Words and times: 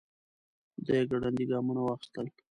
دی 0.85 0.99
ګړندي 1.09 1.45
ګامونه 1.51 1.81
واخيستل. 1.83 2.25